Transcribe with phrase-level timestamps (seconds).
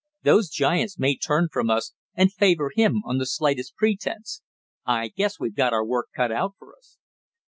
[0.23, 4.41] Those giants may turn from us, and favor him on the slightest pretence.
[4.83, 6.97] I guess we've got our work cut out for us."